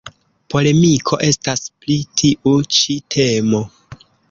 Polemiko 0.53 1.19
estas 1.27 1.61
pri 1.85 1.99
tiu 2.23 2.57
ĉi 2.79 2.99
temo. 3.19 3.63